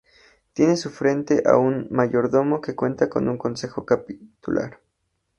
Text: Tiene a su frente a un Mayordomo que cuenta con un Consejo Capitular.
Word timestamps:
Tiene 0.53 0.73
a 0.73 0.77
su 0.77 0.89
frente 0.89 1.43
a 1.45 1.57
un 1.57 1.87
Mayordomo 1.91 2.59
que 2.59 2.73
cuenta 2.73 3.07
con 3.07 3.29
un 3.29 3.37
Consejo 3.37 3.85
Capitular. 3.85 4.79